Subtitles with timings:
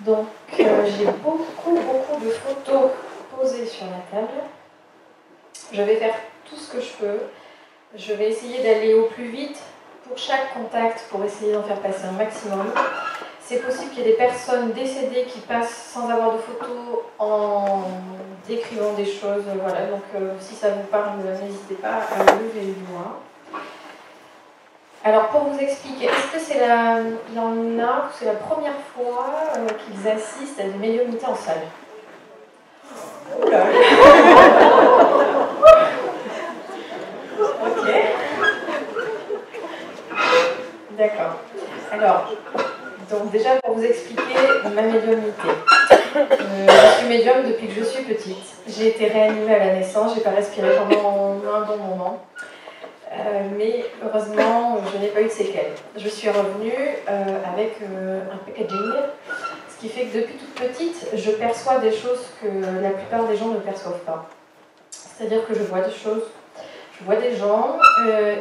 [0.00, 0.26] Donc
[0.60, 2.90] euh, j'ai beaucoup, beaucoup de photos
[3.34, 4.32] posées sur la table.
[5.72, 6.14] Je vais faire
[6.48, 7.18] tout ce que je peux.
[7.96, 9.58] Je vais essayer d'aller au plus vite
[10.06, 12.72] pour chaque contact pour essayer d'en faire passer un maximum.
[13.40, 17.82] C'est possible qu'il y ait des personnes décédées qui passent sans avoir de photos en
[18.46, 19.44] décrivant des choses.
[19.60, 23.20] Voilà, donc euh, si ça vous parle, n'hésitez pas à lever le doigt.
[25.04, 26.98] Alors pour vous expliquer, est-ce que c'est la,
[27.28, 31.36] il y en a, c'est la première fois euh, qu'ils assistent à des médiumnités en
[31.36, 31.62] salle?
[37.60, 37.88] Ok.
[40.96, 41.34] D'accord.
[41.92, 42.32] Alors,
[43.10, 44.22] donc déjà pour vous expliquer
[44.74, 45.48] ma médiumnité.
[46.16, 48.38] Euh, je suis médium depuis que je suis petite.
[48.66, 52.24] J'ai été réanimée à la naissance, j'ai pas respiré pendant un bon moment.
[53.18, 55.72] Euh, mais heureusement, je n'ai pas eu de séquelles.
[55.96, 56.72] Je suis revenue
[57.08, 58.92] euh, avec euh, un packaging,
[59.68, 62.46] ce qui fait que depuis toute petite, je perçois des choses que
[62.82, 64.28] la plupart des gens ne perçoivent pas.
[64.90, 66.24] C'est-à-dire que je vois des choses,
[66.98, 67.78] je vois des gens,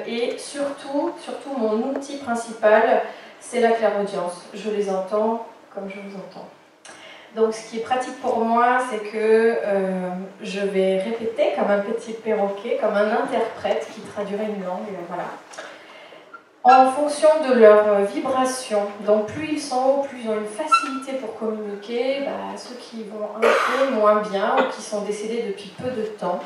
[0.05, 3.02] et surtout, surtout mon outil principal,
[3.39, 4.44] c'est la clairaudience.
[4.53, 6.48] Je les entends comme je vous entends.
[7.38, 9.14] Donc ce qui est pratique pour moi, c'est que
[9.64, 10.10] euh,
[10.42, 15.26] je vais répéter comme un petit perroquet, comme un interprète qui traduirait une langue, voilà.
[16.64, 21.14] En fonction de leur vibration, donc plus ils sont hauts, plus ils ont une facilité
[21.14, 25.72] pour communiquer, bah, ceux qui vont un peu moins bien ou qui sont décédés depuis
[25.82, 26.40] peu de temps,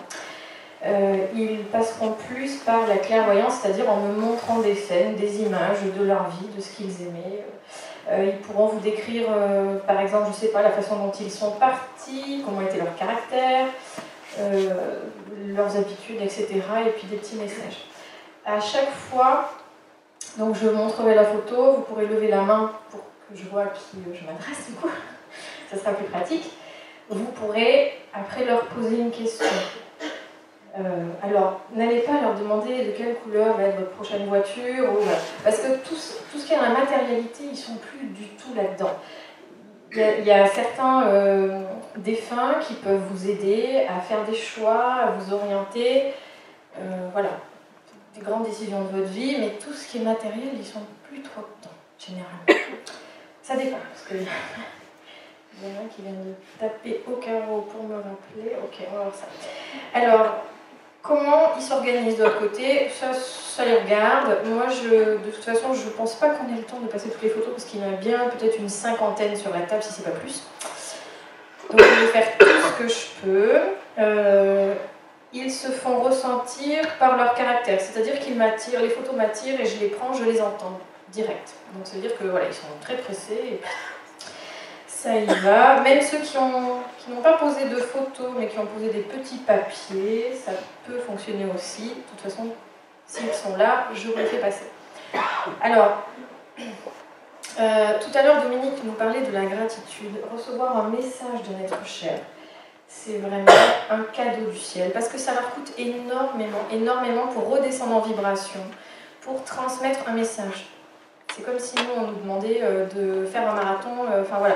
[0.85, 5.83] euh, ils passeront plus par la clairvoyance, c'est-à-dire en me montrant des scènes, des images
[5.97, 7.45] de leur vie, de ce qu'ils aimaient.
[8.09, 11.31] Ils pourront vous décrire, euh, par exemple, je ne sais pas, la façon dont ils
[11.31, 13.67] sont partis, comment était leur caractère,
[15.47, 16.47] leurs habitudes, etc.
[16.85, 17.85] Et puis des petits messages.
[18.45, 19.51] À chaque fois,
[20.37, 23.67] donc je montrerai la photo, vous pourrez lever la main pour que je vois à
[23.67, 24.89] qui je m'adresse du coup,
[25.71, 26.49] ça sera plus pratique.
[27.09, 29.45] Vous pourrez après leur poser une question.
[30.79, 34.87] Euh, alors, n'allez pas leur demander de quelle couleur va être votre prochaine voiture,
[35.43, 38.97] parce que tout, ce qui est dans la matérialité, ils sont plus du tout là-dedans.
[39.93, 41.63] Il y, a, certains euh,
[41.97, 46.13] défunts qui peuvent vous aider à faire des choix, à vous orienter,
[46.79, 47.31] euh, voilà,
[48.15, 51.21] des grandes décisions de votre vie, mais tout ce qui est matériel, ils sont plus
[51.21, 52.71] trop dedans, généralement.
[53.43, 54.13] Ça dépend, parce que
[55.61, 58.55] il y en a qui viennent de taper au carreau pour me rappeler.
[58.63, 59.27] Ok, on va voir ça.
[59.93, 60.45] Alors,
[61.03, 64.37] Comment ils s'organisent de leur côté, ça, ça les regarde.
[64.45, 67.09] Moi, je, de toute façon, je ne pense pas qu'on ait le temps de passer
[67.09, 69.81] toutes les photos parce qu'il y en a bien peut-être une cinquantaine sur la table,
[69.81, 70.43] si c'est pas plus.
[71.71, 73.59] Donc, je vais faire tout ce que je peux.
[73.97, 74.75] Euh,
[75.33, 79.79] ils se font ressentir par leur caractère, c'est-à-dire qu'ils m'attirent, les photos m'attirent et je
[79.79, 80.79] les prends, je les entends
[81.09, 81.53] direct.
[81.73, 83.59] Donc, ça veut dire que voilà, ils sont très pressés.
[85.01, 85.81] Ça y va.
[85.81, 89.37] Même ceux qui n'ont qui pas posé de photos, mais qui ont posé des petits
[89.37, 90.51] papiers, ça
[90.85, 91.89] peut fonctionner aussi.
[91.89, 92.47] De toute façon,
[93.07, 94.65] s'ils sont là, je vous les fais passer.
[95.59, 96.03] Alors,
[97.59, 100.17] euh, tout à l'heure, Dominique nous parlait de la gratitude.
[100.31, 102.19] Recevoir un message de notre cher,
[102.87, 103.45] c'est vraiment
[103.89, 108.59] un cadeau du ciel, parce que ça leur coûte énormément, énormément pour redescendre en vibration,
[109.21, 110.67] pour transmettre un message.
[111.35, 114.05] C'est comme si nous, on nous demandait euh, de faire un marathon.
[114.11, 114.55] Euh, enfin voilà,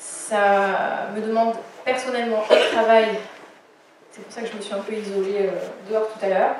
[0.00, 3.08] ça me demande personnellement un travail.
[4.10, 6.56] C'est pour ça que je me suis un peu isolée euh, dehors tout à l'heure,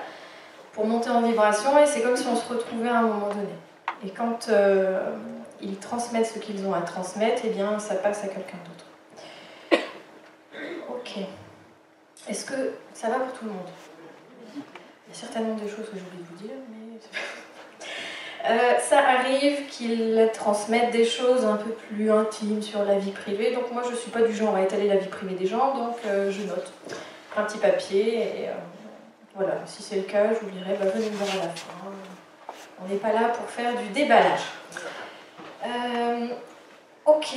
[0.73, 1.77] pour monter en vibration.
[1.79, 3.55] Et c'est comme si on se retrouvait à un moment donné.
[4.05, 5.17] Et quand euh,
[5.61, 9.83] ils transmettent ce qu'ils ont à transmettre, eh bien, ça passe à quelqu'un d'autre.
[10.91, 11.25] Ok.
[12.29, 13.69] Est-ce que ça va pour tout le monde?
[14.55, 16.99] Il y a certainement des choses que j'ai oublié de vous dire, mais...
[18.49, 23.53] Euh, ça arrive qu'ils transmettent des choses un peu plus intimes sur la vie privée.
[23.53, 25.75] Donc moi, je ne suis pas du genre à étaler la vie privée des gens,
[25.75, 26.73] donc euh, je note
[27.37, 28.19] un petit papier.
[28.19, 28.53] Et euh,
[29.35, 31.69] voilà, si c'est le cas, je vous dirai, bah, venez me voir à la fin.
[32.82, 34.41] On n'est pas là pour faire du déballage.
[37.05, 37.37] ok.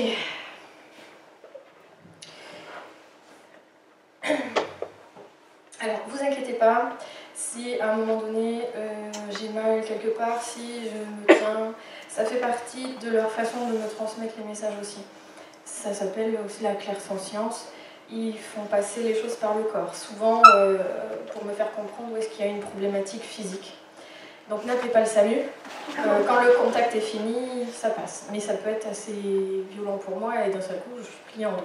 [5.82, 6.94] Alors, vous inquiétez pas,
[7.44, 11.74] si à un moment donné euh, j'ai mal quelque part, si je me tiens,
[12.08, 15.02] ça fait partie de leur façon de me transmettre les messages aussi.
[15.66, 17.68] Ça s'appelle aussi la clairsentience.
[18.12, 20.78] Ils font passer les choses par le corps, souvent euh,
[21.32, 23.74] pour me faire comprendre où est-ce qu'il y a une problématique physique.
[24.50, 25.38] Donc n'appelez pas le SAMU.
[25.38, 28.28] Euh, quand le contact est fini, ça passe.
[28.32, 29.14] Mais ça peut être assez
[29.72, 31.58] violent pour moi et d'un seul coup, je suis pliée en deux.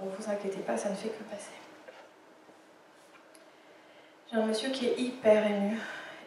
[0.00, 1.50] Donc vous inquiétez pas, ça ne fait que passer.
[4.30, 5.76] J'ai un monsieur qui est hyper ému,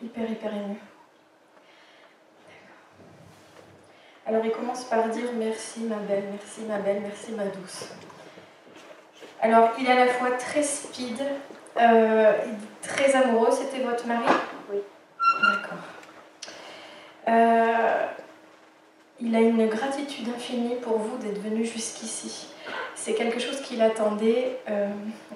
[0.02, 0.76] hyper hyper ému.
[4.26, 7.90] Alors il commence par dire merci ma belle, merci ma belle, merci ma douce.
[9.40, 11.18] Alors il est à la fois très speed,
[11.78, 12.34] euh,
[12.82, 13.52] très amoureux.
[13.52, 14.26] C'était votre mari?
[14.70, 14.80] Oui.
[15.42, 15.78] D'accord.
[17.30, 18.08] Euh,
[19.24, 22.48] il a une gratitude infinie pour vous d'être venu jusqu'ici.
[22.96, 24.88] C'est quelque chose qu'il attendait euh,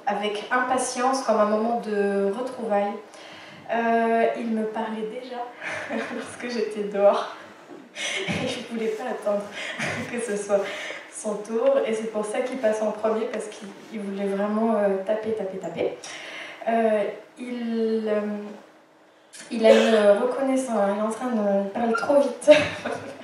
[0.05, 2.93] avec impatience comme un moment de retrouvailles.
[4.37, 5.41] il me parlait déjà
[6.15, 7.35] lorsque j'étais dehors.
[7.97, 9.43] Et je ne voulais pas attendre
[10.11, 10.61] que ce soit
[11.17, 11.79] son tour.
[11.85, 15.57] Et c'est pour ça qu'il passe en premier, parce qu'il voulait vraiment euh, taper, taper,
[15.57, 15.97] taper.
[16.67, 17.03] Euh,
[17.39, 18.21] il, euh,
[19.51, 22.51] il a une reconnaissance, il est en train de parler trop vite.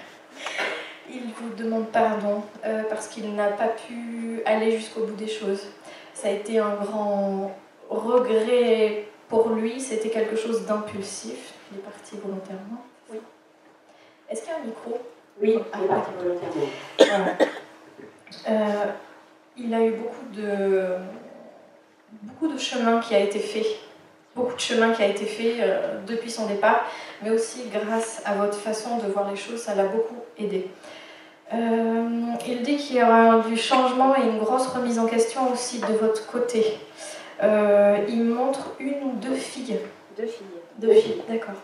[1.14, 2.44] il vous demande pardon
[2.90, 5.68] parce qu'il n'a pas pu aller jusqu'au bout des choses.
[6.14, 7.56] Ça a été un grand
[7.90, 11.54] regret pour lui, c'était quelque chose d'impulsif.
[11.72, 12.84] Il est parti volontairement.
[14.30, 15.00] Est-ce qu'il y a un micro
[15.42, 17.38] Oui, ah, il est parti volontairement.
[18.50, 18.86] Euh,
[19.58, 20.96] il a eu beaucoup de,
[22.24, 23.66] beaucoup de chemin qui a été fait.
[24.36, 26.86] Beaucoup de chemin qui a été fait euh, depuis son départ,
[27.22, 30.68] mais aussi grâce à votre façon de voir les choses, ça l'a beaucoup aidé.
[31.54, 32.10] Euh,
[32.48, 35.94] il dit qu'il y aura du changement et une grosse remise en question aussi de
[35.94, 36.78] votre côté.
[37.42, 39.80] il montre une ou deux filles.
[40.18, 40.46] Deux filles.
[40.78, 41.56] Deux filles, d'accord.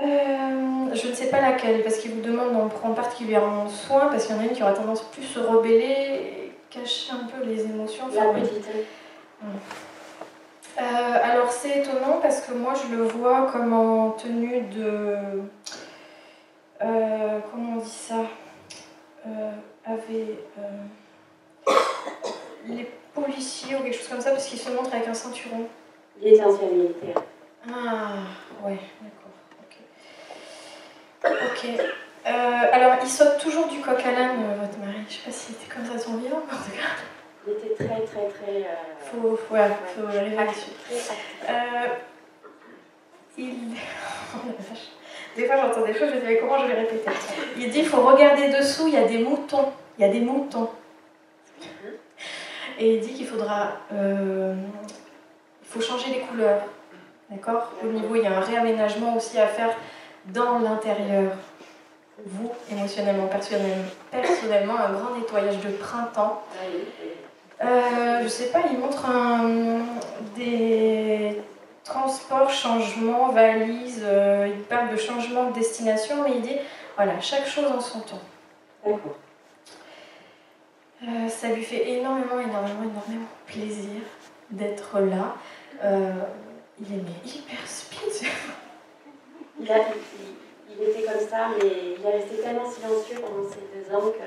[0.00, 4.26] Euh, je ne sais pas laquelle, parce qu'il vous demande d'en prendre particulièrement soin, parce
[4.26, 7.62] qu'il y en a une qui aura tendance plus se rebeller, cacher un peu les
[7.62, 8.04] émotions.
[8.14, 8.22] La.
[10.80, 15.42] Euh, alors c'est étonnant parce que moi je le vois comme en tenue de...
[16.80, 18.24] Euh, comment on dit ça?
[19.84, 20.38] Avec
[22.66, 25.66] les policiers ou quelque chose comme ça, parce qu'il se montre avec un ceinturon.
[26.20, 27.22] Il est ancien militaire.
[27.68, 28.14] Ah,
[28.64, 29.32] ouais, d'accord.
[31.24, 31.68] Ok.
[32.24, 32.30] Euh,
[32.72, 35.04] alors, il saute toujours du coq à l'âne, euh, votre mari.
[35.08, 36.94] Je sais pas s'il était comme ça son vivant, en tout cas.
[37.46, 38.62] Il était très, très, très.
[38.62, 38.74] Euh...
[39.00, 40.36] Faut, faut, ouais, faut arriver.
[41.48, 41.86] Euh,
[43.38, 43.54] il.
[44.34, 44.38] Oh
[45.36, 47.10] des fois, j'entends des choses, je me dis, mais comment je vais répéter
[47.56, 49.72] Il dit il faut regarder dessous, il y a des moutons.
[49.98, 50.68] Il y a des moutons.
[52.78, 53.72] Et il dit qu'il faudra.
[53.92, 54.54] Euh,
[55.62, 56.60] il faut changer les couleurs.
[57.30, 57.72] D'accord?
[57.82, 59.70] Au niveau, il y a un réaménagement aussi à faire
[60.26, 61.32] dans l'intérieur,
[62.26, 66.42] vous, émotionnellement, personnellement, personnellement, un grand nettoyage de printemps.
[67.64, 69.06] Euh, je sais pas, il montre
[70.36, 71.40] des
[71.84, 76.56] transports, changements, valises, euh, il parle de changement de destination, mais il dit,
[76.96, 78.22] voilà, chaque chose en son temps.
[78.84, 79.16] D'accord.
[81.02, 84.02] Euh, ça lui fait énormément, énormément, énormément plaisir
[84.50, 85.34] d'être là.
[85.82, 86.12] Euh,
[86.80, 88.28] il est hyper speed.
[89.58, 89.68] Il,
[90.70, 91.68] il, était comme ça, mais
[91.98, 94.18] il est resté tellement silencieux pendant ces deux ans que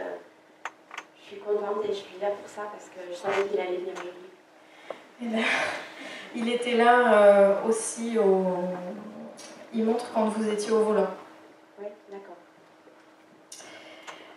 [1.18, 3.78] je suis contente et je suis là pour ça parce que je savais qu'il allait
[3.78, 5.46] venir aujourd'hui.
[6.36, 8.46] Il était là euh, aussi au.
[9.74, 11.08] Il montre quand vous étiez au volant.
[11.80, 12.36] Oui, d'accord.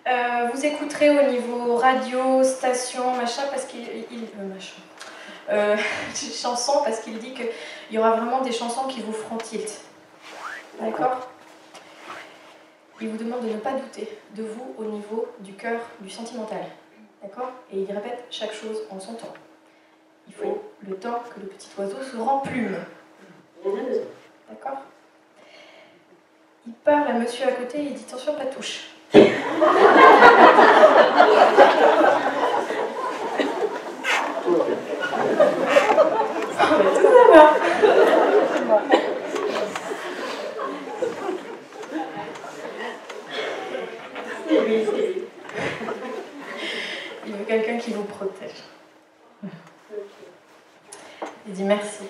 [0.06, 3.80] Euh, vous écouterez au niveau radio, station, machin, parce qu'il.
[4.10, 4.80] Il, euh, machin.
[5.50, 5.76] Euh,
[6.14, 7.50] chansons, parce qu'il dit qu'il
[7.90, 9.80] y aura vraiment des chansons qui vous feront tilt.
[10.80, 11.28] D'accord?
[13.00, 16.64] Il vous demande de ne pas douter de vous au niveau du cœur, du sentimental.
[17.22, 17.50] D'accord?
[17.72, 19.34] Et il répète chaque chose en son temps.
[20.28, 22.76] Il faut le temps que le petit oiseau se remplume.
[23.64, 24.82] D'accord?
[26.66, 28.90] Il parle à monsieur à côté et il dit attention, pas touche.
[47.26, 48.50] Il veut quelqu'un qui vous protège.
[51.48, 52.04] Il dit merci.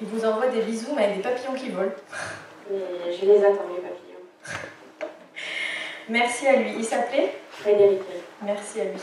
[0.00, 1.92] Il vous envoie des bisous, mais avec des papillons qui volent.
[2.70, 4.22] je les attends, les papillons.
[6.08, 6.72] Merci à lui.
[6.78, 8.00] Il s'appelait Frédéric.
[8.42, 9.00] Merci à lui.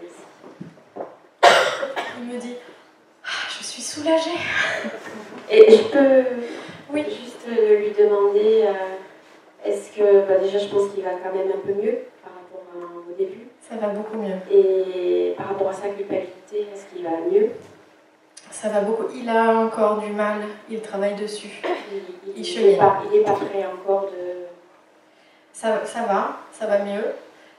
[0.00, 1.04] Merci.
[2.18, 2.54] Il me dit
[3.22, 4.30] ah, Je suis soulagée.
[5.50, 6.24] Et je peux
[6.90, 7.04] oui.
[7.04, 11.66] juste lui demander euh, est-ce que, bah, déjà, je pense qu'il va quand même un
[11.66, 12.64] peu mieux par rapport
[13.08, 13.46] au début.
[13.60, 14.36] Ça va beaucoup mieux.
[14.50, 17.50] Et par rapport à sa culpabilité, est-ce qu'il va mieux?
[18.62, 19.06] Ça va beaucoup.
[19.12, 21.50] Il a encore du mal, il travaille dessus.
[21.90, 24.46] Il, il, il, pas, il est pas prêt encore de.
[25.52, 27.06] Ça, ça va, ça va mieux.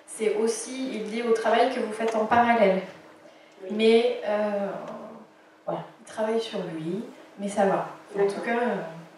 [0.08, 2.84] C'est aussi, il dit, au travail que vous faites en parallèle.
[3.70, 4.70] Mais euh,
[5.66, 7.04] voilà, il travaille sur lui,
[7.38, 7.90] mais ça va.
[8.18, 8.60] En tout cas,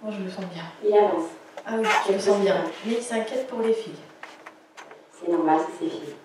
[0.01, 0.63] moi je me sens bien.
[0.83, 1.29] Il avance.
[1.67, 2.63] Ah oui, je me sens bien.
[2.87, 4.01] Mais il s'inquiète pour les filles.
[5.11, 6.15] c'est normal, c'est ses filles.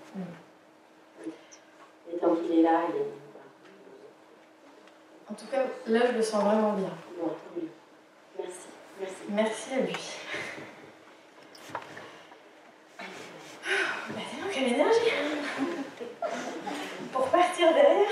[2.10, 3.19] Et tant qu'il est là, il est.
[5.30, 6.90] En tout cas, là, je le sens vraiment bien.
[7.16, 7.30] Bon.
[8.36, 8.56] Merci.
[8.98, 9.14] Merci.
[9.28, 9.96] Merci à lui.
[14.08, 14.98] Bah, dis donc, quelle énergie
[17.12, 18.08] Pour partir derrière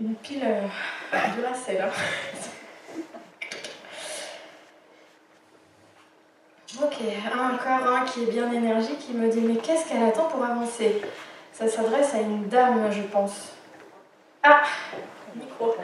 [0.00, 0.68] Une pile euh,
[1.36, 1.90] de lacets, là.
[6.84, 6.96] Ok,
[7.34, 11.02] encore un qui est bien énergique, qui me dit Mais qu'est-ce qu'elle attend pour avancer?
[11.52, 13.55] Ça s'adresse à une dame, je pense.
[14.48, 14.62] Ah
[15.34, 15.74] Micro.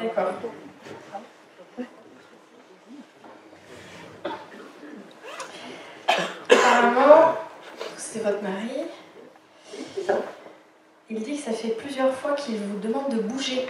[0.00, 0.32] D'accord.
[6.48, 7.34] Apparemment,
[7.96, 8.86] c'est votre mari.
[11.10, 13.66] Il dit que ça fait plusieurs fois qu'il vous demande de bouger,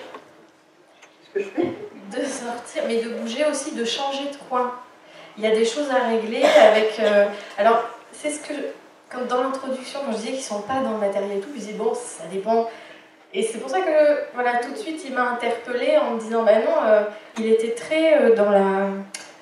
[1.24, 1.62] Ce que je fais.
[2.18, 4.72] de sortir, mais de bouger aussi, de changer de coin.
[5.36, 6.98] Il y a des choses à régler avec.
[6.98, 7.26] euh,
[7.56, 8.52] alors, c'est ce que.
[9.10, 11.60] Comme dans l'introduction, quand je disais qu'ils sont pas dans le matériel et tout, je
[11.60, 12.68] disais bon, ça dépend.
[13.32, 16.42] Et c'est pour ça que, voilà, tout de suite, il m'a interpellée en me disant
[16.44, 17.02] bah non, euh,
[17.38, 18.88] il était très euh, dans la.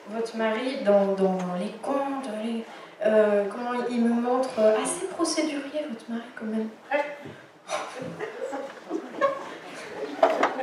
[0.09, 2.63] Votre mari, dans, dans les comptes, les-
[3.05, 6.69] euh, comment il me montre euh, assez procédurier, votre mari, quand même.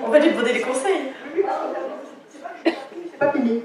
[0.02, 1.12] On va lui demander des conseils.
[1.36, 3.64] C'est pas fini.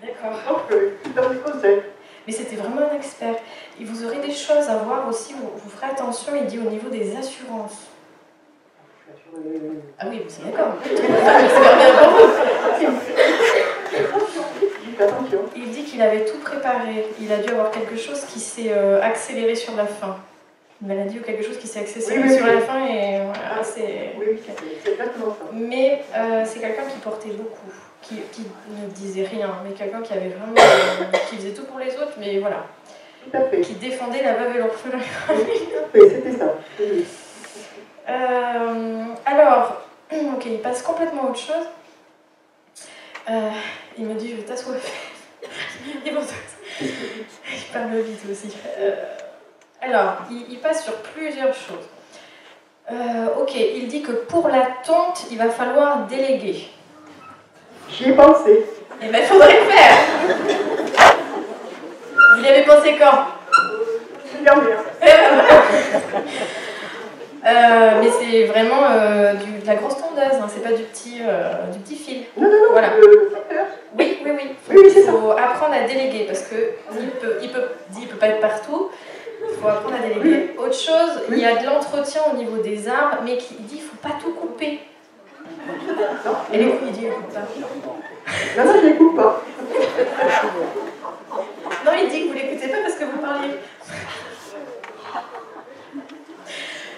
[0.00, 0.38] D'accord.
[0.48, 1.82] Donc, je donne des conseils.
[2.26, 3.34] Mais c'était vraiment un expert.
[3.80, 6.68] Et vous aurez des choses à voir aussi, vous, vous ferez attention, il dit au
[6.68, 7.86] niveau des assurances.
[9.98, 10.74] Ah oui, vous êtes d'accord.
[15.54, 17.06] Il dit qu'il avait tout préparé.
[17.20, 20.16] Il a dû avoir quelque chose qui s'est euh, accéléré sur la fin.
[20.80, 22.54] Une maladie ou quelque chose qui s'est accéléré Oui, oui, sur oui.
[22.54, 24.14] la fin et voilà, c'est...
[24.84, 25.34] C'est c'est.
[25.52, 27.70] Mais euh, c'est quelqu'un qui portait beaucoup,
[28.02, 30.54] qui, qui ne disait rien, mais quelqu'un qui avait vraiment...
[31.28, 32.66] qui faisait tout pour les autres, mais voilà.
[33.30, 33.60] Tout à fait.
[33.60, 34.98] Qui défendait la veuve et l'orphelin.
[35.92, 36.54] C'était ça.
[36.80, 37.04] Oui.
[38.08, 39.82] Euh, alors,
[40.12, 41.66] ok, il passe complètement à autre chose.
[43.30, 43.50] Euh,
[43.98, 44.92] il me dit, je vais t'assoiffer.
[46.06, 46.12] il,
[47.72, 48.56] parle vite aussi.
[48.78, 48.94] Euh,
[49.82, 51.88] alors, il, il passe sur plusieurs choses.
[53.38, 56.68] Ok, il dit que pour la tonte, il va falloir déléguer.
[57.90, 58.64] J'y ai pensé.
[59.02, 60.36] Eh ben, il faudrait le faire
[62.48, 63.26] Avez pensé quand?
[64.42, 64.78] Bien, bien.
[67.46, 71.20] Euh, mais c'est vraiment euh, du- de la grosse tondeuse, hein, c'est pas du petit,
[71.26, 72.22] euh, du petit fil.
[72.36, 72.72] Non, non, non.
[72.72, 72.88] Voilà.
[73.96, 74.30] Oui, oui,
[74.70, 74.90] oui.
[74.90, 75.12] Ça.
[75.12, 76.56] faut apprendre à déléguer parce que
[77.00, 77.62] il peut, il peut,
[77.98, 78.90] il peut pas être partout.
[79.48, 80.50] Il faut apprendre à déléguer.
[80.58, 83.76] Autre chose, il y a de l'entretien au niveau des arbres, mais qui, il dit
[83.76, 84.80] il faut pas tout couper.
[86.52, 87.46] Et les coups, il dit il coupe pas.
[88.58, 89.42] Non, non, je l'écoute pas.
[91.84, 93.54] Non, il dit que vous l'écoutez pas parce que vous parliez.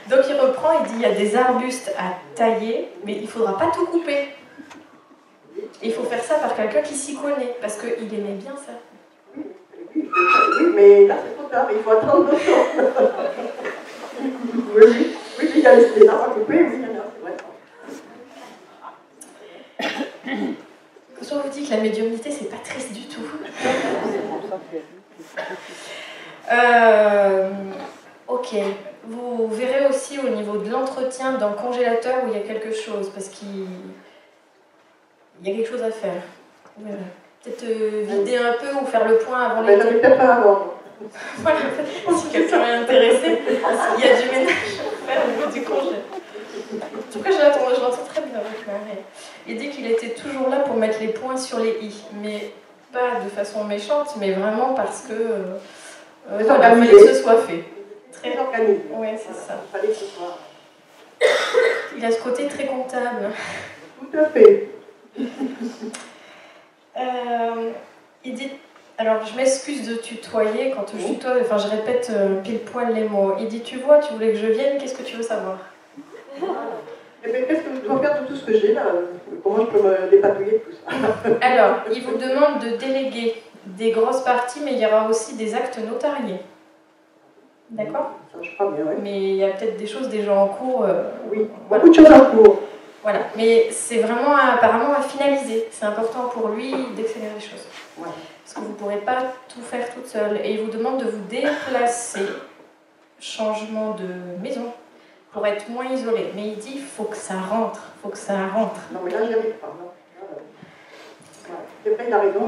[0.08, 3.56] Donc il reprend, il dit il y a des arbustes à tailler, mais il faudra
[3.56, 4.28] pas tout couper.
[5.82, 8.72] Il faut faire ça par quelqu'un qui s'y connaît, parce qu'il aimait bien ça.
[9.94, 11.68] Oui, mais là, c'est trop tard.
[11.72, 12.36] Il faut attendre temps.
[14.74, 15.16] Oui, oui.
[15.38, 16.62] Oui, il y a des arbres à couper.
[16.62, 17.36] Oui, il y en a, c'est vrai.
[21.18, 22.70] Quand on vous dit que la médiumnité, c'est pas tout.
[26.52, 27.50] Euh,
[28.28, 28.54] ok.
[29.04, 32.72] Vous verrez aussi au niveau de l'entretien dans le congélateur où il y a quelque
[32.72, 33.66] chose, parce qu'il
[35.42, 36.22] il y a quelque chose à faire.
[37.42, 39.98] Peut-être euh, vider un peu ou faire le point avant Mais ai l'été.
[39.98, 40.74] peut-être pas avant.
[41.38, 41.60] Voilà,
[42.14, 43.38] si quelqu'un est intéressé,
[43.96, 45.96] il y a du ménage à faire au niveau du congé.
[46.74, 49.00] En tout cas, je l'entends, très bien avec Marie.
[49.48, 52.52] Il dit qu'il était toujours là pour mettre les points sur les i, mais
[52.92, 55.58] pas de façon méchante, mais vraiment parce que euh,
[56.28, 57.64] fallait soit fait.
[58.12, 58.82] Très organisé.
[58.92, 59.60] Ouais, c'est ça.
[59.64, 60.38] Il fallait que ce soit.
[61.96, 63.30] Il a ce côté très comptable.
[63.98, 64.68] Tout à fait.
[66.98, 67.70] Euh,
[68.24, 68.50] il dit.
[68.98, 73.04] Alors, je m'excuse de tutoyer quand je tutoie, enfin, je répète euh, pile poil les
[73.04, 73.34] mots.
[73.40, 75.56] Il dit Tu vois, tu voulais que je vienne, qu'est-ce que tu veux savoir?
[77.24, 78.82] Eh bien, qu'est-ce que je dois faire de tout ce que j'ai là
[79.42, 80.96] Comment je peux me dépatouiller de tout ça
[81.46, 85.54] Alors, il vous demande de déléguer des grosses parties, mais il y aura aussi des
[85.54, 86.40] actes notariés.
[87.70, 88.94] D'accord Ça, je crois bien, oui.
[89.02, 90.84] Mais il y a peut-être des choses déjà en cours.
[90.84, 91.84] euh, Oui, voilà.
[91.84, 92.60] beaucoup de choses en cours.
[93.02, 93.20] Voilà.
[93.36, 95.68] Mais c'est vraiment à- apparemment à finaliser.
[95.70, 97.66] C'est important pour lui d'accélérer les choses.
[97.98, 98.08] Ouais.
[98.44, 100.40] Parce que vous ne pourrez pas tout faire toute seule.
[100.42, 102.20] Et il vous demande de vous déplacer,
[103.20, 104.72] changement de maison,
[105.32, 106.32] pour être moins isolé.
[106.34, 107.80] Mais il dit il faut que ça rentre.
[108.02, 108.80] faut que ça rentre.
[108.92, 109.74] Non, mais là, j'y arrive pas.
[109.78, 109.90] non.
[111.48, 112.46] Là, C'est vrai, il a raison.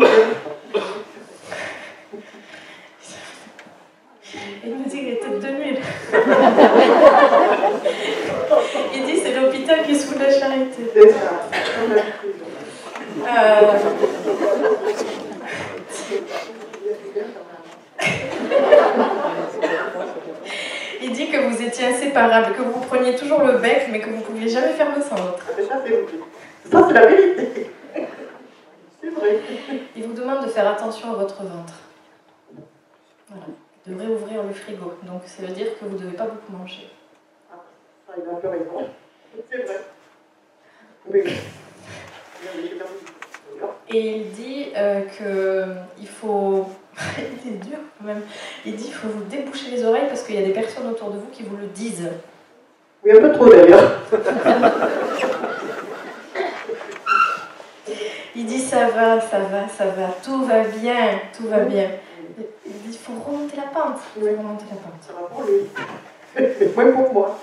[4.64, 5.78] Il me dit qu'il était de nuit.
[8.94, 10.90] il dit c'est l'hôpital qui est sous la charité.
[10.94, 11.42] C'est ça.
[13.28, 13.78] Euh,
[21.01, 24.16] il dit que vous étiez inséparables, que vous preniez toujours le bec, mais que vous
[24.16, 25.46] ne pouviez jamais faire le l'autre.
[25.48, 25.82] Ah, ça,
[26.64, 27.70] c'est ça, la vérité.
[29.00, 29.40] C'est vrai.
[29.96, 31.74] Il vous demande de faire attention à votre ventre.
[33.28, 33.46] Voilà.
[33.84, 34.94] Vous devrez ouvrir le frigo.
[35.02, 36.88] Donc ça veut dire que vous ne devez pas beaucoup manger.
[37.50, 37.56] Ah,
[38.16, 38.88] il a un peu raison.
[39.50, 39.80] C'est vrai.
[41.10, 41.22] Oui.
[43.88, 46.66] Et il dit euh, que il faut.
[47.44, 48.22] il est dur quand même.
[48.64, 51.10] Il dit qu'il faut vous déboucher les oreilles parce qu'il y a des personnes autour
[51.10, 52.08] de vous qui vous le disent.
[53.04, 53.98] Oui, un peu trop d'ailleurs.
[58.34, 61.90] Il dit ça va, ça va, ça va, tout va bien, tout va bien.
[62.64, 63.98] Il dit il faut remonter la pente.
[64.16, 64.94] Il faut remonter la pente.
[65.06, 65.60] Ça va pour lui.
[66.36, 67.38] Mais moins pour moi.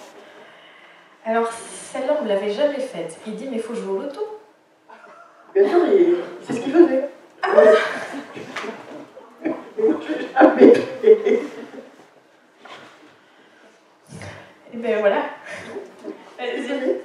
[1.25, 3.17] Alors celle-là, on ne l'avait jamais faite.
[3.27, 4.39] Il dit mais il faut jouer au loto.
[5.53, 7.09] Bien sûr, il- c'est ce qu'il faisait.
[7.55, 7.63] Mais
[14.71, 15.23] Et ben voilà.
[16.39, 17.01] Allez-y.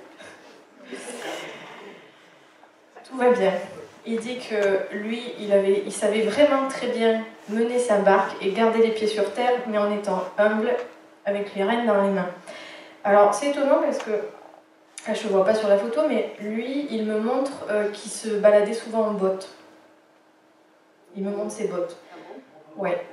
[3.08, 3.52] Tout va bien.
[4.06, 8.52] Il dit que lui, il, avait, il savait vraiment très bien mener sa barque et
[8.52, 10.70] garder les pieds sur terre, mais en étant humble,
[11.24, 12.28] avec les rênes dans les mains.
[13.02, 16.86] Alors c'est étonnant parce que, là, je ne vois pas sur la photo, mais lui,
[16.90, 19.48] il me montre euh, qu'il se baladait souvent en bottes.
[21.16, 21.96] Il me montre ses bottes.
[22.76, 23.06] Ouais.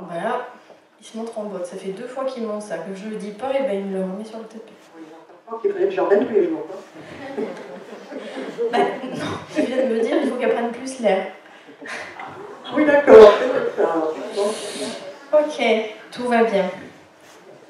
[0.00, 0.46] Voilà,
[1.00, 1.66] il se montre en bottes.
[1.66, 2.78] Ça fait deux fois qu'il me montre ça.
[2.78, 4.72] Que je le dis pas, et ben il me le remet sur le tapis.
[5.62, 6.66] Qu'il faisait le jardin tous les jours.
[6.70, 7.42] hein.
[8.72, 11.28] Bah, non, tu viens de me dire, il faut qu'elle prenne plus l'air.
[12.74, 13.32] Oui, d'accord.
[15.32, 15.62] Ok,
[16.10, 16.64] tout va bien.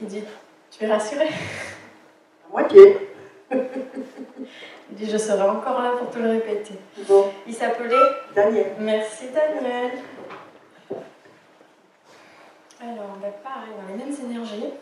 [0.01, 0.25] Il dit,
[0.71, 3.09] tu es rassuré à moitié.
[3.53, 6.75] Il dit, je serai encore là pour te le répéter.
[7.09, 7.95] Bon, Il s'appelait
[8.35, 8.73] Daniel.
[8.81, 9.91] Merci Daniel.
[12.81, 14.73] Alors, on va pareil, dans les mêmes énergies.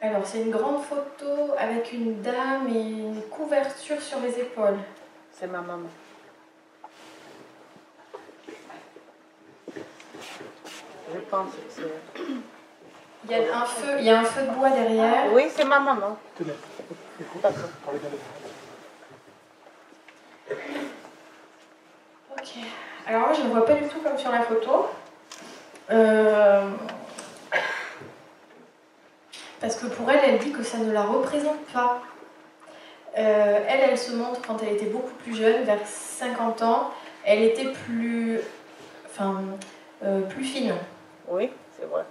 [0.00, 4.78] Alors, c'est une grande photo avec une dame et une couverture sur les épaules.
[5.32, 5.88] C'est ma maman.
[11.12, 11.82] Je pense que c'est.
[13.26, 15.32] Il y a un feu, il y a un feu de bois derrière.
[15.32, 16.16] Oui, c'est ma maman.
[22.30, 22.50] Ok.
[23.06, 24.88] Alors moi, je ne vois pas du tout comme sur la photo.
[25.90, 26.70] Euh,
[29.60, 32.02] Parce que pour elle, elle dit que ça ne la représente pas.
[33.16, 36.90] Euh, elle, elle se montre quand elle était beaucoup plus jeune, vers 50 ans.
[37.24, 38.40] Elle était plus,
[39.06, 39.40] enfin,
[40.04, 40.74] euh, plus fine.
[41.28, 42.02] Oui, c'est vrai.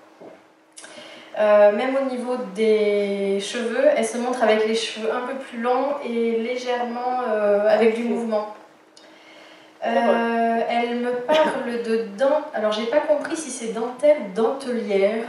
[1.38, 5.60] Euh, même au niveau des cheveux, elle se montre avec les cheveux un peu plus
[5.62, 8.56] longs et légèrement euh, avec du mouvement.
[9.86, 12.42] Euh, elle me parle de dent.
[12.54, 15.26] Alors, j'ai pas compris si c'est dentelle ou dentelière.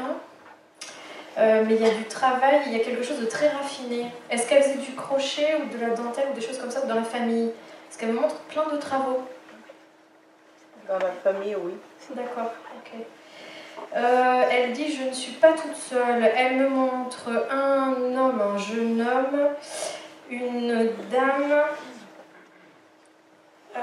[1.37, 4.07] Euh, mais il y a du travail, il y a quelque chose de très raffiné.
[4.31, 6.95] Est-ce qu'elle faisait du crochet ou de la dentelle ou des choses comme ça dans
[6.95, 7.51] la famille?
[7.87, 9.25] Parce qu'elle me montre plein de travaux.
[10.89, 11.73] Dans la famille, oui.
[12.11, 13.01] D'accord, ok.
[13.97, 16.23] Euh, elle dit Je ne suis pas toute seule.
[16.37, 19.49] Elle me montre un homme, un jeune homme,
[20.31, 21.65] une dame.
[23.77, 23.81] Euh,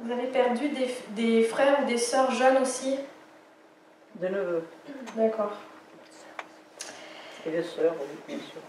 [0.00, 2.98] vous avez perdu des, des frères ou des sœurs jeunes aussi
[4.16, 4.64] De neveux.
[5.16, 5.52] D'accord.
[7.46, 8.60] Et des sœurs, oui, bien sûr.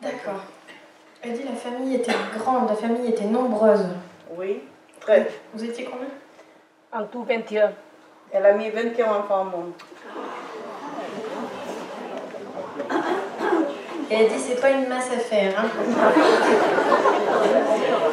[0.00, 0.42] D'accord.
[1.22, 3.86] Elle dit La famille était grande, la famille était nombreuse.
[4.36, 4.62] Oui,
[5.00, 5.28] très.
[5.54, 6.08] Vous étiez combien
[6.92, 7.72] En tout 21.
[8.32, 9.72] Elle a mis 21 enfants au monde.
[14.10, 15.58] Et elle dit c'est pas une mince affaire.
[15.58, 15.66] Hein.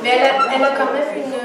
[0.01, 1.42] Mais elle a, elle a quand même une-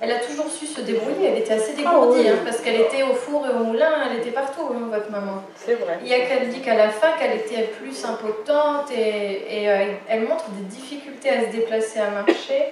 [0.00, 1.28] elle a toujours su se débrouiller.
[1.28, 2.28] Elle était assez dégourdie Ah oui.
[2.28, 5.42] hein, parce qu'elle était au four et au moulin, elle était partout, hein, votre maman.
[5.56, 5.98] C'est vrai.
[6.02, 9.84] Il y a qu'elle dit qu'à la fin qu'elle était plus impotente et, et, euh,
[10.08, 12.64] elle montre des difficultés à se déplacer, à marcher.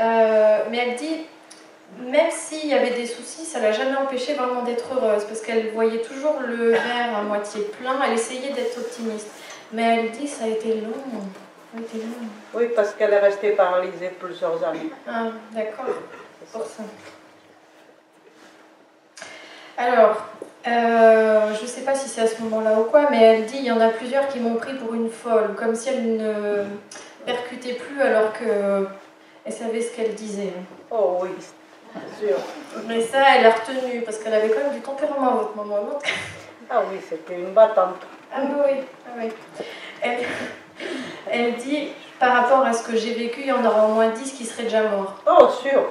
[0.00, 1.26] Euh, mais elle dit,
[2.06, 5.70] même s'il y avait des soucis, ça l'a jamais empêchée vraiment d'être heureuse parce qu'elle
[5.70, 7.96] voyait toujours le verre à moitié plein.
[8.06, 9.28] Elle essayait d'être optimiste.
[9.72, 10.92] Mais elle dit, ça a été long.
[12.54, 14.90] Oui, parce qu'elle est restée paralysée plusieurs années.
[15.08, 15.86] Ah, d'accord.
[16.52, 16.82] Pour ça.
[19.76, 20.24] Alors,
[20.66, 23.56] euh, je ne sais pas si c'est à ce moment-là ou quoi, mais elle dit
[23.58, 26.64] il y en a plusieurs qui m'ont pris pour une folle, comme si elle ne
[27.26, 28.86] percutait plus alors que
[29.44, 30.52] Elle savait ce qu'elle disait.
[30.90, 31.30] Oh oui,
[32.18, 32.36] sûr.
[32.86, 35.98] Mais ça, elle a retenu, parce qu'elle avait quand même du tempérament, votre maman.
[36.70, 38.06] Ah oui, c'était une battante.
[38.34, 39.32] Ah oui, oui, ah oui.
[40.00, 40.24] Elle,
[41.30, 44.08] elle dit, par rapport à ce que j'ai vécu, il y en aura au moins
[44.08, 45.14] 10 qui seraient déjà morts.
[45.26, 45.82] Oh, sûr.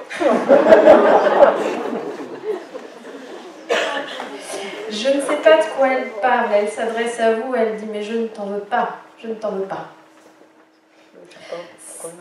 [4.90, 6.46] Je ne sais pas de quoi elle parle.
[6.54, 8.90] Elle s'adresse à vous, elle dit, mais je ne t'en veux pas.
[9.22, 9.88] Je ne t'en veux pas.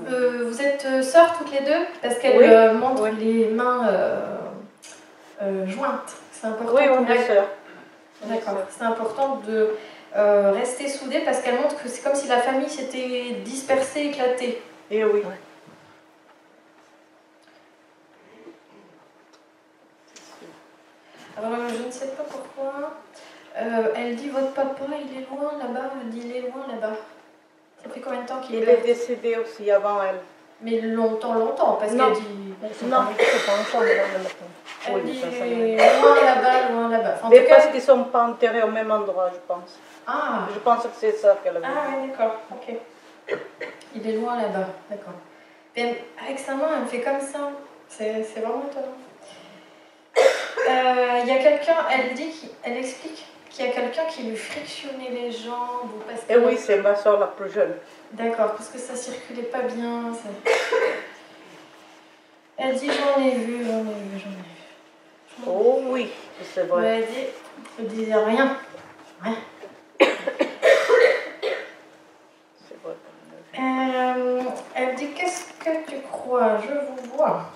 [0.09, 1.85] Euh, vous êtes euh, sœurs toutes les deux?
[2.01, 2.45] Parce qu'elle Oui.
[2.47, 6.13] euh, montre les mains euh, jointes.
[6.31, 7.47] C'est important Oui, on est sœurs.
[8.23, 8.59] D'accord.
[8.69, 9.75] C'est important de
[10.15, 14.61] euh, rester soudés parce qu'elle montre que c'est comme si la famille s'était dispersée, éclatée.
[14.91, 15.23] Et oui.
[21.37, 22.91] Alors, euh, je ne sais pas pourquoi.
[23.57, 25.91] Euh, elle dit votre papa, il est loin là-bas.
[26.01, 26.95] Elle dit il est loin là-bas.
[27.83, 30.19] Ça fait combien de temps qu'il Il est est décédé aussi avant elle.
[30.61, 32.13] Mais longtemps, longtemps, parce Non.
[32.13, 32.85] qu'elle dit.
[32.85, 32.97] Non.
[32.97, 33.89] pas ensemble.
[34.87, 37.15] Elle dit loin là-bas, loin là-bas.
[37.29, 39.77] Mais parce qu'ils ne sont pas enterrés au même endroit, je pense.
[40.07, 41.65] Ah, Je pense que c'est ça qu'elle avait.
[41.67, 42.75] Ah oui, d'accord, ok.
[43.95, 45.13] Il est loin là-bas, d'accord.
[45.75, 47.51] Mais elle- avec sa main, elle me fait comme ça.
[47.87, 48.97] C'est vraiment étonnant.
[50.69, 52.31] Euh, Il y a quelqu'un, elle dit,
[52.63, 56.33] elle explique qu'il y a quelqu'un qui lui frictionnait les jambes ou parce Et que-
[56.33, 57.75] Eh oui, c'est ma soeur la plus jeune.
[58.13, 60.11] D'accord, parce que ça circulait pas bien.
[60.13, 60.29] ça-
[62.57, 65.47] Elle dit j'en ai vu, j'en ai vu, j'en ai vu.
[65.47, 66.11] Oh oui,
[66.53, 66.81] c'est vrai.
[66.81, 67.27] Mais elle dit,
[67.79, 68.57] je disais rien.
[69.23, 69.31] C'est
[76.25, 77.49] Je vous vois.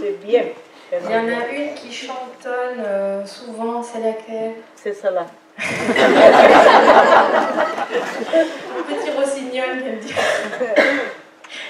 [0.00, 0.42] C'est bien.
[0.92, 4.54] Il y en a une qui chantonne euh, souvent, c'est laquelle?
[4.74, 5.26] C'est ça là.
[8.88, 10.14] Petit rossignol, elle dit.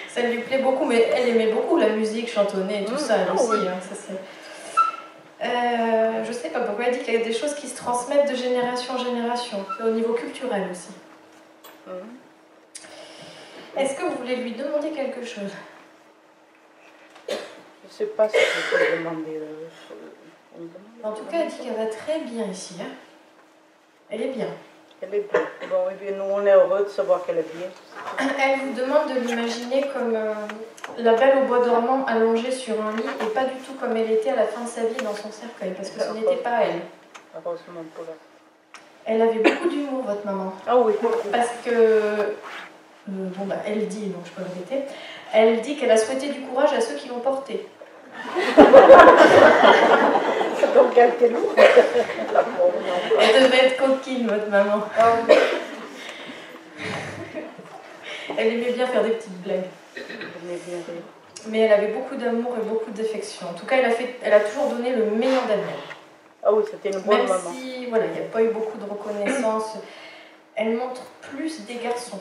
[0.09, 3.17] Ça lui plaît beaucoup, mais elle aimait beaucoup la musique, chantonner et tout Mmh, ça,
[3.19, 3.51] elle ah aussi.
[3.51, 3.59] oui.
[3.69, 4.13] hein, ça,
[5.45, 8.29] Euh, je sais pas pourquoi elle dit qu'il y a des choses qui se transmettent
[8.31, 10.91] de génération en génération, au niveau culturel aussi.
[11.87, 11.95] Mhm.
[13.77, 15.51] Est-ce que vous voulez lui demander quelque chose?
[17.29, 19.37] Je ne sais pas si je peux demander.
[19.39, 20.65] euh.
[21.03, 22.75] En tout cas, elle dit qu'elle va très bien ici.
[22.81, 22.91] hein.
[24.11, 24.49] Elle est bien.
[25.01, 25.41] Elle est bien.
[25.71, 27.69] Bon, et bien, nous, on est heureux de savoir qu'elle est bien.
[28.43, 30.35] Elle vous demande de l'imaginer comme euh,
[30.97, 34.11] la belle au bois dormant allongée sur un lit et pas du tout comme elle
[34.11, 36.63] était à la fin de sa vie dans son cercueil, parce que ce n'était pas
[36.65, 36.81] elle.
[37.37, 38.17] Heureusement pour elle.
[39.15, 40.53] Elle avait beaucoup d'humour, votre maman.
[40.67, 40.95] Ah oui.
[41.31, 42.35] Parce que,
[43.09, 44.83] bon bah, elle dit, donc je peux le répéter,
[45.33, 47.67] elle dit qu'elle a souhaité du courage à ceux qui l'ont portée.
[50.75, 51.55] Donc, elle était lourde.
[53.21, 54.83] Elle devait être coquine, votre maman.
[54.99, 55.13] Ah.
[58.37, 59.65] Elle aimait bien faire des petites blagues.
[61.47, 63.49] Mais elle avait beaucoup d'amour et beaucoup d'affection.
[63.49, 65.67] En tout cas, elle a, fait, elle a toujours donné le meilleur d'elle-même.
[66.43, 67.53] Ah oui, c'était une bonne Même maman.
[67.53, 69.77] si voilà, il n'y a pas eu beaucoup de reconnaissance,
[70.55, 72.21] elle montre plus des garçons.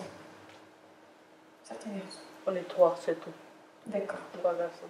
[2.46, 3.32] On est trois, c'est tout.
[3.88, 4.20] D'accord.
[4.38, 4.88] Trois garçons.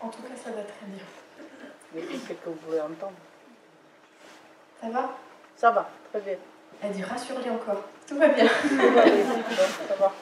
[0.00, 1.04] En tout cas, ça va très bien.
[1.94, 3.12] Mais c'est ce que vous voulez entendre?
[4.80, 5.10] Ça va?
[5.56, 6.36] Ça va, très bien.
[6.82, 7.82] Elle dit rassure-les encore.
[8.06, 8.46] Tout va bien.
[8.46, 9.22] Ça va, oui,
[9.88, 10.12] ça va.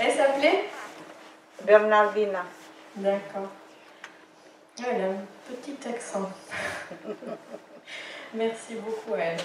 [0.00, 0.64] Elle s'appelait?
[1.64, 2.44] Bernardina.
[2.96, 3.48] D'accord.
[4.78, 6.30] Elle a un petit accent.
[8.34, 9.40] Merci beaucoup à elle.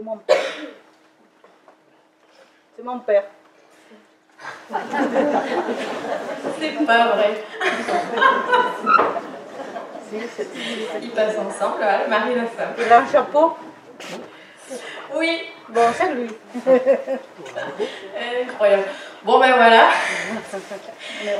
[0.00, 0.36] C'est mon père.
[2.74, 3.24] C'est mon père.
[6.58, 7.44] C'est pas vrai.
[11.02, 12.72] Ils passent ensemble, hein, le mari et la femme.
[12.78, 13.58] Il a un chapeau
[15.14, 16.28] Oui, Bon, c'est lui.
[18.42, 18.84] incroyable.
[19.22, 19.88] Bon ben voilà.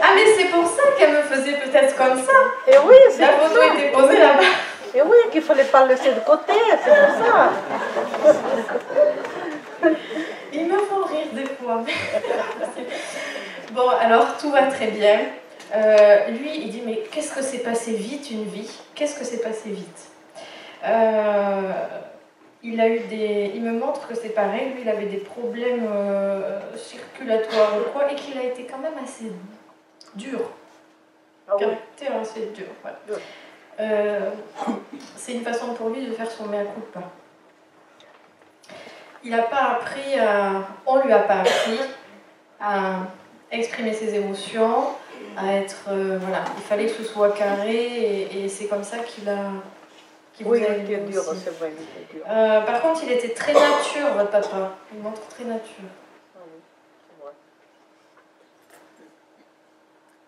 [0.03, 2.33] Ah mais c'est pour ça qu'elle me faisait peut-être comme ça.
[2.69, 4.43] Et oui, c'est La photo était posée là-bas.
[4.93, 6.53] Et oui, qu'il fallait pas le laisser de côté,
[6.85, 7.53] c'est pour ça.
[10.71, 11.85] Me font rire des fois.
[13.73, 15.21] bon, alors tout va très bien.
[15.75, 18.71] Euh, lui, il dit Mais qu'est-ce que c'est passé vite une vie?
[18.95, 20.09] Qu'est-ce que c'est passé vite?
[20.85, 21.73] Euh,
[22.63, 23.53] il, a eu des...
[23.55, 24.73] il me montre que c'est pareil.
[24.75, 28.95] Lui, il avait des problèmes euh, circulatoires ou quoi, et qu'il a été quand même
[29.03, 29.33] assez
[30.15, 30.41] dur.
[31.49, 31.55] Ah
[32.21, 32.67] assez dur.
[35.17, 37.03] c'est une façon pour lui de faire son mea culpa.
[39.23, 40.63] Il n'a pas appris à.
[40.87, 41.79] On lui a pas appris
[42.61, 43.01] à
[43.51, 44.89] exprimer ses émotions,
[45.37, 45.85] à être.
[45.89, 49.51] euh, voilà, il fallait que ce soit carré et, et c'est comme ça qu'il a.
[50.33, 51.41] qu'il vous Oui, a il était aimé dur, aussi.
[51.45, 52.25] c'est vrai, il était dur.
[52.29, 54.73] Euh, par contre, il était très nature, votre papa.
[54.95, 55.91] Il montre très nature.
[56.37, 56.61] Ah oui,
[57.19, 57.33] c'est vrai.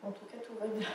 [0.07, 0.87] En tout cas, tout va bien.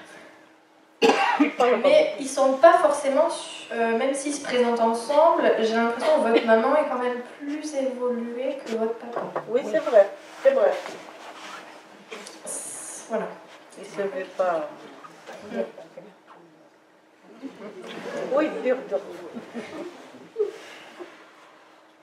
[1.59, 3.27] Mais ils sont pas forcément,
[3.71, 7.73] euh, même s'ils se présentent ensemble, j'ai l'impression que votre maman est quand même plus
[7.75, 9.21] évoluée que votre papa.
[9.49, 10.09] Oui, c'est vrai,
[10.43, 10.71] c'est vrai.
[13.09, 13.27] Voilà.
[13.77, 14.69] Il ne se fait pas.
[18.33, 18.99] Oui, dur, dur.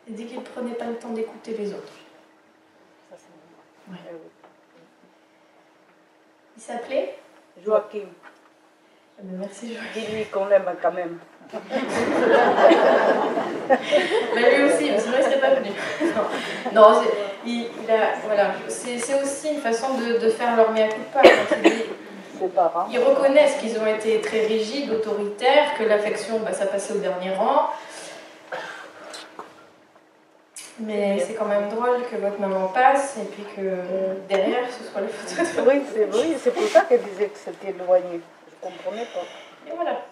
[0.06, 1.92] Il dit qu'il prenait pas le temps d'écouter les autres.
[3.12, 4.18] Eh oui.
[6.56, 7.18] Il s'appelait?
[7.64, 8.33] Joachim, Eh
[9.22, 11.18] Merci dis-lui qu'on l'aime quand même.
[14.34, 15.70] Mais lui aussi, sinon il serait pas venu.
[16.72, 17.02] non,
[17.46, 21.22] il, il a, voilà, c'est aussi une façon de, de faire leur mea culpa.
[22.90, 27.32] Ils reconnaissent qu'ils ont été très rigides, autoritaires, que l'affection, bah, ça passait au dernier
[27.34, 27.70] rang.
[30.80, 33.76] Mais c'est quand même drôle que votre maman passe et puis que
[34.28, 37.38] derrière ce soit les photos de Oui, c'est oui, c'est pour ça qu'elle disait que
[37.38, 38.20] c'était éloigné.
[38.64, 39.70] Comprenais pas.
[39.70, 40.06] Et voilà.